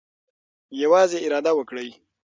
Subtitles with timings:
[0.81, 1.89] یوازې اراده وکړئ.